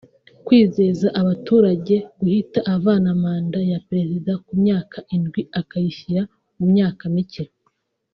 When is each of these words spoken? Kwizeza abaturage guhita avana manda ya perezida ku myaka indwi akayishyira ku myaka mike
Kwizeza 0.45 1.07
abaturage 1.21 1.95
guhita 2.19 2.59
avana 2.75 3.09
manda 3.23 3.59
ya 3.71 3.79
perezida 3.87 4.31
ku 4.45 4.51
myaka 4.63 4.97
indwi 5.15 5.41
akayishyira 5.59 6.21
ku 6.55 6.61
myaka 6.71 7.05
mike 7.15 7.43